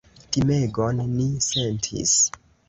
Timegon 0.35 1.01
ni 1.17 1.27
sentis! 1.49 2.17